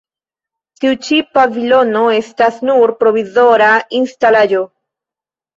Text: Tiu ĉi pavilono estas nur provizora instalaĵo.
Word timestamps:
Tiu 0.83 0.93
ĉi 1.07 1.19
pavilono 1.37 2.01
estas 2.21 2.57
nur 2.71 2.95
provizora 3.05 3.71
instalaĵo. 4.03 4.65